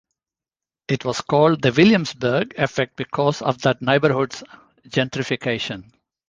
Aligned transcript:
It 0.87 1.05
was 1.05 1.21
called 1.21 1.61
the 1.61 1.71
Williamsburg 1.71 2.55
effect 2.57 2.95
because 2.95 3.43
of 3.43 3.61
that 3.61 3.83
neighborhood's 3.83 4.41
gentrification. 4.89 5.91